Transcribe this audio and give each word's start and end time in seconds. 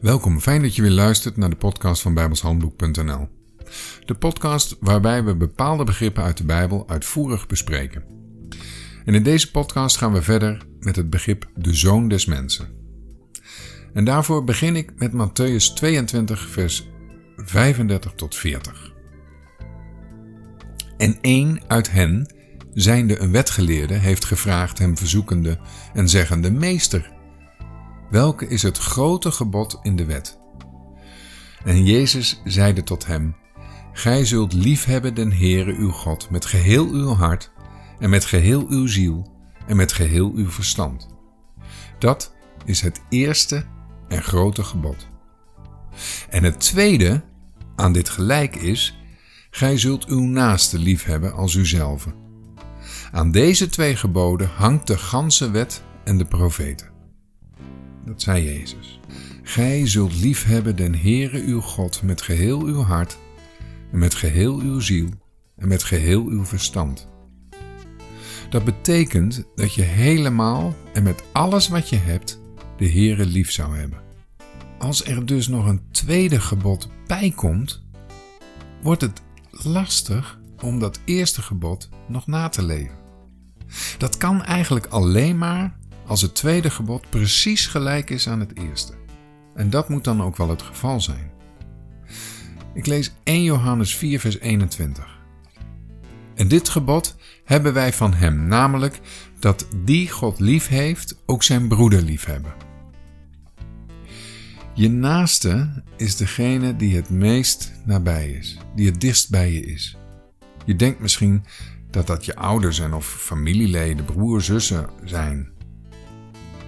Welkom, 0.00 0.40
fijn 0.40 0.62
dat 0.62 0.76
je 0.76 0.82
weer 0.82 0.90
luistert 0.90 1.36
naar 1.36 1.50
de 1.50 1.56
podcast 1.56 2.02
van 2.02 2.14
bijbelshandboek.nl. 2.14 3.28
De 4.04 4.14
podcast 4.14 4.76
waarbij 4.80 5.24
we 5.24 5.36
bepaalde 5.36 5.84
begrippen 5.84 6.22
uit 6.22 6.36
de 6.36 6.44
Bijbel 6.44 6.88
uitvoerig 6.88 7.46
bespreken. 7.46 8.04
En 9.04 9.14
in 9.14 9.22
deze 9.22 9.50
podcast 9.50 9.96
gaan 9.96 10.12
we 10.12 10.22
verder 10.22 10.66
met 10.80 10.96
het 10.96 11.10
begrip 11.10 11.50
de 11.54 11.74
Zoon 11.74 12.08
des 12.08 12.26
Mensen. 12.26 12.68
En 13.92 14.04
daarvoor 14.04 14.44
begin 14.44 14.76
ik 14.76 14.92
met 14.96 15.12
Matthäus 15.12 15.74
22, 15.74 16.48
vers 16.48 16.88
35 17.36 18.12
tot 18.12 18.36
40. 18.36 18.92
En 20.96 21.18
één 21.20 21.60
uit 21.66 21.90
hen, 21.90 22.34
zijnde 22.74 23.20
een 23.20 23.32
wetgeleerde, 23.32 23.94
heeft 23.94 24.24
gevraagd 24.24 24.78
hem 24.78 24.96
verzoekende 24.96 25.58
en 25.94 26.08
zeggende: 26.08 26.50
Meester, 26.50 27.12
welke 28.12 28.48
is 28.48 28.62
het 28.62 28.78
grote 28.78 29.30
gebod 29.30 29.78
in 29.82 29.96
de 29.96 30.04
wet? 30.04 30.38
En 31.64 31.84
Jezus 31.84 32.40
zeide 32.44 32.82
tot 32.82 33.06
hem: 33.06 33.36
Gij 33.92 34.24
zult 34.24 34.52
liefhebben 34.52 35.14
den 35.14 35.32
Heere 35.32 35.74
uw 35.74 35.90
God 35.90 36.30
met 36.30 36.46
geheel 36.46 36.88
uw 36.88 37.08
hart 37.08 37.50
en 37.98 38.10
met 38.10 38.24
geheel 38.24 38.66
uw 38.68 38.86
ziel 38.86 39.32
en 39.66 39.76
met 39.76 39.92
geheel 39.92 40.32
uw 40.34 40.50
verstand. 40.50 41.08
Dat 41.98 42.34
is 42.64 42.80
het 42.80 43.00
eerste 43.08 43.64
en 44.08 44.22
grote 44.22 44.64
gebod. 44.64 45.08
En 46.30 46.44
het 46.44 46.60
tweede 46.60 47.24
aan 47.76 47.92
dit 47.92 48.08
gelijk 48.08 48.56
is: 48.56 48.98
Gij 49.50 49.78
zult 49.78 50.04
uw 50.04 50.22
naaste 50.22 50.78
liefhebben 50.78 51.32
als 51.32 51.54
uzelf. 51.54 52.06
Aan 53.12 53.30
deze 53.30 53.68
twee 53.68 53.96
geboden 53.96 54.48
hangt 54.48 54.86
de 54.86 54.98
ganse 54.98 55.50
wet 55.50 55.82
en 56.04 56.18
de 56.18 56.24
profeten. 56.24 56.91
Dat 58.06 58.22
zei 58.22 58.44
Jezus. 58.44 59.00
Gij 59.42 59.86
zult 59.86 60.20
liefhebben 60.20 60.76
den 60.76 60.94
Heere 60.94 61.42
uw 61.42 61.60
God 61.60 62.02
met 62.02 62.22
geheel 62.22 62.60
uw 62.60 62.82
hart 62.82 63.18
en 63.92 63.98
met 63.98 64.14
geheel 64.14 64.60
uw 64.60 64.80
ziel 64.80 65.08
en 65.56 65.68
met 65.68 65.82
geheel 65.82 66.26
uw 66.26 66.44
verstand. 66.44 67.08
Dat 68.50 68.64
betekent 68.64 69.44
dat 69.54 69.74
je 69.74 69.82
helemaal 69.82 70.74
en 70.92 71.02
met 71.02 71.22
alles 71.32 71.68
wat 71.68 71.88
je 71.88 71.96
hebt 71.96 72.40
de 72.76 72.90
Heere 72.90 73.26
lief 73.26 73.50
zou 73.50 73.76
hebben. 73.76 74.00
Als 74.78 75.04
er 75.04 75.26
dus 75.26 75.48
nog 75.48 75.66
een 75.66 75.90
tweede 75.90 76.40
gebod 76.40 76.88
bij 77.06 77.32
komt, 77.36 77.82
wordt 78.82 79.00
het 79.00 79.22
lastig 79.50 80.40
om 80.62 80.78
dat 80.78 81.00
eerste 81.04 81.42
gebod 81.42 81.88
nog 82.08 82.26
na 82.26 82.48
te 82.48 82.62
leven. 82.62 82.96
Dat 83.98 84.16
kan 84.16 84.42
eigenlijk 84.42 84.86
alleen 84.86 85.38
maar 85.38 85.78
als 86.06 86.22
het 86.22 86.34
tweede 86.34 86.70
gebod 86.70 87.10
precies 87.10 87.66
gelijk 87.66 88.10
is 88.10 88.28
aan 88.28 88.40
het 88.40 88.58
eerste. 88.58 88.92
En 89.54 89.70
dat 89.70 89.88
moet 89.88 90.04
dan 90.04 90.22
ook 90.22 90.36
wel 90.36 90.48
het 90.48 90.62
geval 90.62 91.00
zijn. 91.00 91.30
Ik 92.74 92.86
lees 92.86 93.12
1 93.22 93.42
Johannes 93.42 93.96
4, 93.96 94.20
vers 94.20 94.38
21. 94.38 95.20
En 96.34 96.48
dit 96.48 96.68
gebod 96.68 97.16
hebben 97.44 97.72
wij 97.72 97.92
van 97.92 98.14
hem, 98.14 98.46
namelijk 98.46 99.00
dat 99.38 99.66
die 99.84 100.10
God 100.10 100.40
lief 100.40 100.68
heeft, 100.68 101.22
ook 101.26 101.42
zijn 101.42 101.68
broeder 101.68 102.02
lief 102.02 102.24
hebben. 102.24 102.54
Je 104.74 104.88
naaste 104.88 105.82
is 105.96 106.16
degene 106.16 106.76
die 106.76 106.96
het 106.96 107.10
meest 107.10 107.72
nabij 107.84 108.30
is, 108.30 108.58
die 108.74 108.86
het 108.86 109.00
dichtst 109.00 109.30
bij 109.30 109.52
je 109.52 109.64
is. 109.64 109.96
Je 110.64 110.76
denkt 110.76 111.00
misschien 111.00 111.44
dat 111.90 112.06
dat 112.06 112.24
je 112.24 112.36
ouders 112.36 112.76
zijn 112.76 112.92
of 112.92 113.06
familieleden, 113.06 114.04
broer, 114.04 114.42
zussen 114.42 114.88
zijn. 115.04 115.51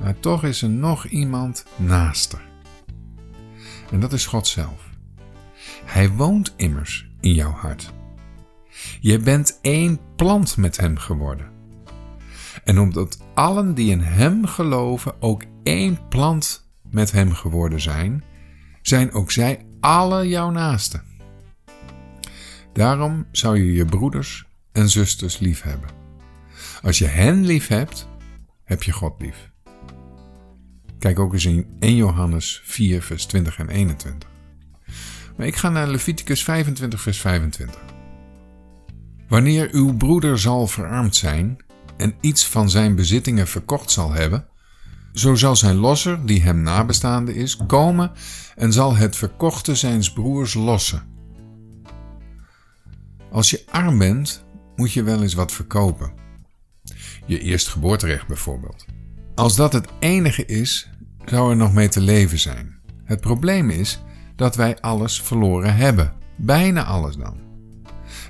Maar 0.00 0.20
toch 0.20 0.44
is 0.44 0.62
er 0.62 0.70
nog 0.70 1.06
iemand 1.06 1.64
naaster. 1.76 2.40
En 3.90 4.00
dat 4.00 4.12
is 4.12 4.26
God 4.26 4.46
zelf. 4.46 4.90
Hij 5.84 6.10
woont 6.10 6.54
immers 6.56 7.08
in 7.20 7.34
jouw 7.34 7.50
hart. 7.50 7.92
Je 9.00 9.18
bent 9.18 9.58
één 9.62 10.00
plant 10.16 10.56
met 10.56 10.76
Hem 10.76 10.96
geworden. 10.96 11.50
En 12.64 12.78
omdat 12.78 13.18
allen 13.34 13.74
die 13.74 13.90
in 13.90 14.00
Hem 14.00 14.46
geloven 14.46 15.22
ook 15.22 15.44
één 15.62 16.08
plant 16.08 16.68
met 16.90 17.12
Hem 17.12 17.32
geworden 17.32 17.80
zijn, 17.80 18.24
zijn 18.82 19.12
ook 19.12 19.30
zij 19.30 19.66
alle 19.80 20.28
jouw 20.28 20.50
naasten. 20.50 21.02
Daarom 22.72 23.26
zou 23.32 23.58
je 23.58 23.72
je 23.72 23.84
broeders 23.84 24.46
en 24.72 24.88
zusters 24.88 25.38
lief 25.38 25.62
hebben. 25.62 25.90
Als 26.82 26.98
je 26.98 27.06
hen 27.06 27.44
lief 27.44 27.66
hebt, 27.68 28.08
heb 28.64 28.82
je 28.82 28.92
God 28.92 29.14
lief. 29.18 29.50
Kijk 31.00 31.18
ook 31.18 31.32
eens 31.32 31.44
in 31.44 31.66
1 31.78 31.96
Johannes 31.96 32.60
4, 32.64 33.02
vers 33.02 33.26
20 33.26 33.58
en 33.58 33.68
21. 33.68 34.28
Maar 35.36 35.46
ik 35.46 35.56
ga 35.56 35.68
naar 35.68 35.88
Leviticus 35.88 36.44
25, 36.44 37.00
vers 37.00 37.20
25. 37.20 37.80
Wanneer 39.28 39.68
uw 39.72 39.96
broeder 39.96 40.38
zal 40.38 40.66
verarmd 40.66 41.16
zijn 41.16 41.56
en 41.96 42.14
iets 42.20 42.46
van 42.46 42.70
zijn 42.70 42.94
bezittingen 42.94 43.46
verkocht 43.46 43.90
zal 43.90 44.12
hebben, 44.12 44.46
zo 45.12 45.34
zal 45.34 45.56
zijn 45.56 45.76
losser, 45.76 46.26
die 46.26 46.42
hem 46.42 46.62
nabestaande 46.62 47.34
is, 47.34 47.56
komen 47.66 48.12
en 48.56 48.72
zal 48.72 48.96
het 48.96 49.16
verkochte 49.16 49.74
zijns 49.74 50.12
broers 50.12 50.54
lossen. 50.54 51.02
Als 53.30 53.50
je 53.50 53.62
arm 53.70 53.98
bent, 53.98 54.44
moet 54.76 54.92
je 54.92 55.02
wel 55.02 55.22
eens 55.22 55.34
wat 55.34 55.52
verkopen. 55.52 56.12
Je 57.26 57.40
eerstgeboorterecht 57.40 58.26
bijvoorbeeld. 58.26 58.86
Als 59.40 59.56
dat 59.56 59.72
het 59.72 59.88
enige 59.98 60.46
is, 60.46 60.88
zou 61.24 61.50
er 61.50 61.56
nog 61.56 61.72
mee 61.72 61.88
te 61.88 62.00
leven 62.00 62.38
zijn. 62.38 62.78
Het 63.04 63.20
probleem 63.20 63.70
is 63.70 64.00
dat 64.36 64.56
wij 64.56 64.80
alles 64.80 65.22
verloren 65.22 65.76
hebben. 65.76 66.12
Bijna 66.36 66.84
alles 66.84 67.16
dan. 67.16 67.36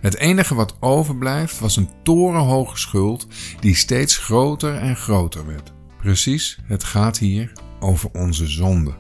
Het 0.01 0.17
enige 0.17 0.55
wat 0.55 0.77
overblijft 0.81 1.59
was 1.59 1.77
een 1.77 1.89
torenhoge 2.03 2.77
schuld 2.79 3.27
die 3.61 3.75
steeds 3.75 4.17
groter 4.17 4.75
en 4.75 4.97
groter 4.97 5.47
werd. 5.47 5.73
Precies, 5.99 6.59
het 6.65 6.85
gaat 6.85 7.19
hier 7.19 7.53
over 7.81 8.11
onze 8.13 8.47
zonde. 8.47 8.95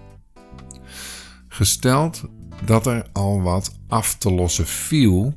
Gesteld 1.48 2.25
dat 2.65 2.87
er 2.87 3.06
al 3.12 3.42
wat 3.42 3.78
af 3.88 4.15
te 4.15 4.32
lossen 4.32 4.66
viel, 4.66 5.34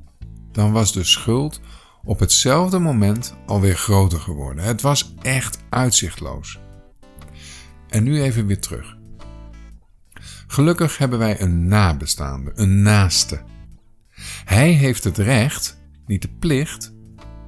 dan 0.52 0.72
was 0.72 0.94
de 0.94 1.04
schuld 1.04 1.60
op 2.06 2.20
hetzelfde 2.20 2.80
moment 2.80 3.36
alweer 3.46 3.76
groter 3.76 4.20
geworden. 4.20 4.64
Het 4.64 4.82
was 4.82 5.14
echt 5.22 5.58
uitzichtloos. 5.70 6.60
En 7.90 8.04
nu 8.04 8.22
even 8.22 8.48
weer 8.48 8.60
terug. 8.60 8.98
Gelukkig 10.48 10.98
hebben 10.98 11.20
wij 11.20 11.42
een 11.42 11.68
nabestaande, 11.68 12.52
een 12.56 12.82
naaste. 12.82 13.42
Hij 14.46 14.72
heeft 14.72 15.04
het 15.04 15.18
recht, 15.18 15.78
niet 16.06 16.22
de 16.22 16.30
plicht, 16.40 16.94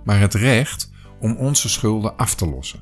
maar 0.04 0.20
het 0.20 0.34
recht 0.34 0.92
om 1.20 1.36
onze 1.36 1.70
schulden 1.70 2.18
af 2.18 2.36
te 2.36 2.48
lossen. 2.48 2.80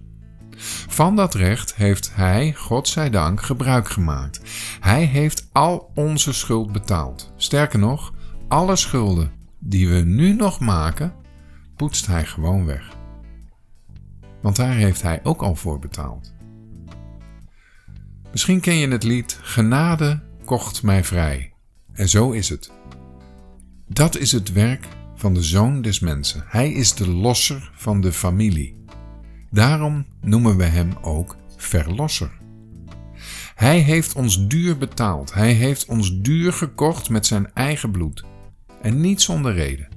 Van 0.88 1.16
dat 1.16 1.34
recht 1.34 1.76
heeft 1.76 2.16
Hij, 2.16 2.54
God 2.54 2.88
zij 2.88 3.10
dank, 3.10 3.42
gebruik 3.42 3.90
gemaakt. 3.90 4.42
Hij 4.80 5.04
heeft 5.04 5.48
al 5.52 5.92
onze 5.96 6.34
schuld 6.34 6.72
betaald. 6.72 7.34
Sterker 7.38 7.80
nog, 7.80 8.14
alle 8.48 8.76
schulden 8.76 9.32
die 9.60 9.90
we 9.90 10.00
nu 10.00 10.34
nog 10.34 10.60
maken, 10.60 11.14
poetst 11.76 12.08
Hij 12.08 12.26
gewoon 12.26 12.66
weg. 12.66 12.96
Want 14.42 14.56
daar 14.56 14.74
heeft 14.74 15.02
Hij 15.02 15.20
ook 15.24 15.42
al 15.42 15.56
voor 15.56 15.80
betaald. 15.80 16.34
Misschien 18.32 18.60
ken 18.60 18.76
je 18.76 18.88
het 18.88 19.04
lied 19.04 19.40
Genade 19.42 20.22
kocht 20.46 20.84
mij 20.84 21.04
vrij. 21.04 21.54
En 21.94 22.10
zo 22.10 22.32
is 22.32 22.50
het. 22.50 22.72
Dat 23.88 24.18
is 24.18 24.32
het 24.32 24.52
werk 24.52 24.88
van 25.16 25.34
de 25.34 25.44
Zoon 25.44 25.82
des 25.82 26.00
Mensen. 26.00 26.44
Hij 26.48 26.72
is 26.72 26.94
de 26.94 27.10
losser 27.10 27.72
van 27.76 28.02
de 28.02 28.12
familie. 28.12 28.84
Daarom 29.52 30.06
noemen 30.22 30.58
we 30.58 30.64
hem 30.64 30.92
ook 31.02 31.36
Verlosser. 31.58 32.32
Hij 33.56 33.80
heeft 33.80 34.14
ons 34.14 34.48
duur 34.48 34.78
betaald. 34.78 35.34
Hij 35.34 35.52
heeft 35.52 35.86
ons 35.86 36.22
duur 36.22 36.54
gekocht 36.54 37.10
met 37.10 37.26
zijn 37.26 37.54
eigen 37.54 37.92
bloed. 37.92 38.24
En 38.82 39.02
niet 39.02 39.22
zonder 39.22 39.54
reden. 39.54 39.88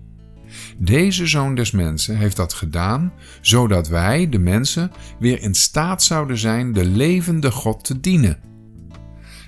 Deze 0.78 1.26
zoon 1.26 1.54
des 1.54 1.70
mensen 1.70 2.16
heeft 2.16 2.36
dat 2.36 2.52
gedaan, 2.52 3.12
zodat 3.40 3.88
wij, 3.88 4.28
de 4.28 4.38
mensen, 4.38 4.90
weer 5.18 5.40
in 5.40 5.54
staat 5.54 6.02
zouden 6.02 6.38
zijn 6.38 6.72
de 6.72 6.84
levende 6.84 7.50
God 7.50 7.84
te 7.84 8.00
dienen. 8.00 8.40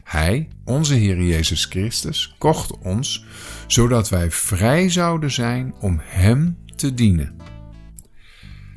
Hij, 0.04 0.48
onze 0.64 0.94
Heer 0.94 1.22
Jezus 1.22 1.64
Christus, 1.64 2.34
kocht 2.38 2.78
ons, 2.78 3.24
zodat 3.66 4.08
wij 4.08 4.30
vrij 4.30 4.88
zouden 4.88 5.30
zijn 5.30 5.74
om 5.80 6.00
Hem 6.02 6.58
te 6.76 6.94
dienen. 6.94 7.36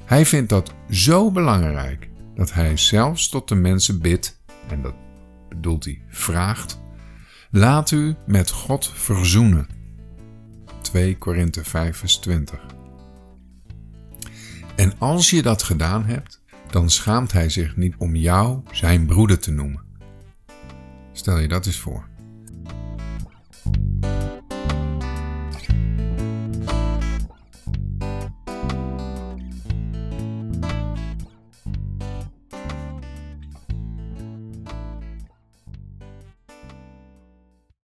Hij 0.05 0.25
vindt 0.25 0.49
dat 0.49 0.73
zo 0.89 1.31
belangrijk 1.31 2.09
dat 2.35 2.53
Hij 2.53 2.77
zelfs 2.77 3.29
tot 3.29 3.47
de 3.47 3.55
mensen 3.55 4.01
bidt, 4.01 4.41
en 4.69 4.81
dat 4.81 4.95
bedoelt 5.49 5.85
hij 5.85 6.01
vraagt, 6.09 6.81
laat 7.51 7.91
u 7.91 8.15
met 8.25 8.49
God 8.49 8.91
verzoenen. 8.95 9.80
2 10.91 11.17
Korinthe 11.17 11.63
5 11.63 11.97
vers 11.97 12.17
20. 12.17 12.59
En 14.75 14.93
als 14.97 15.29
je 15.29 15.41
dat 15.41 15.63
gedaan 15.63 16.05
hebt, 16.05 16.41
dan 16.71 16.89
schaamt 16.89 17.31
hij 17.31 17.49
zich 17.49 17.75
niet 17.75 17.95
om 17.97 18.15
jou 18.15 18.61
zijn 18.71 19.05
broeder 19.05 19.39
te 19.39 19.51
noemen. 19.51 19.83
Stel 21.11 21.39
je 21.39 21.47
dat 21.47 21.65
eens 21.65 21.79
voor. 21.79 22.07